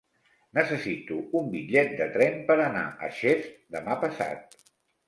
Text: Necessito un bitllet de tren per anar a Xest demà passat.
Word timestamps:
Necessito 0.59 1.17
un 1.41 1.51
bitllet 1.57 1.93
de 2.01 2.09
tren 2.17 2.43
per 2.51 2.59
anar 2.65 2.85
a 3.09 3.13
Xest 3.21 3.57
demà 3.79 4.03
passat. 4.07 4.63